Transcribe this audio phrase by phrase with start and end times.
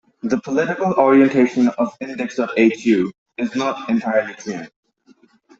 [0.23, 4.67] The political orientation of Index.hu is not entirely clear.